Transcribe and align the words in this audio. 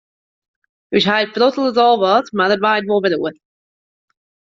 Us 0.99 1.05
heit 1.11 1.33
prottelet 1.35 1.81
al 1.85 1.99
wat, 2.05 2.27
mar 2.37 2.49
dat 2.53 2.63
waait 2.65 2.87
wol 2.89 3.03
wer 3.03 3.15
oer. 3.21 3.35